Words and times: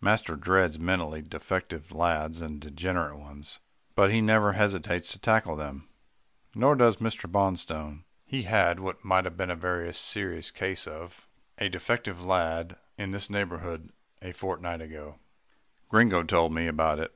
Master 0.00 0.34
dreads 0.34 0.78
mentally 0.78 1.20
defective 1.20 1.92
lads 1.92 2.40
and 2.40 2.58
degenerate 2.58 3.18
ones, 3.18 3.60
but 3.94 4.08
he 4.10 4.22
never 4.22 4.54
hesitates 4.54 5.12
to 5.12 5.18
tackle 5.18 5.56
them. 5.56 5.90
Nor 6.54 6.74
does 6.74 6.96
Mr. 7.04 7.30
Bonstone. 7.30 8.04
He 8.24 8.44
had 8.44 8.80
what 8.80 9.04
might 9.04 9.26
have 9.26 9.36
been 9.36 9.50
a 9.50 9.54
very 9.54 9.92
serious 9.92 10.50
case 10.50 10.86
of 10.86 11.28
a 11.58 11.68
defective 11.68 12.18
lad 12.22 12.78
in 12.96 13.10
this 13.10 13.28
neighbourhood 13.28 13.92
a 14.22 14.32
fortnight 14.32 14.80
ago. 14.80 15.18
Gringo 15.90 16.22
told 16.22 16.54
me 16.54 16.66
about 16.66 16.98
it. 16.98 17.14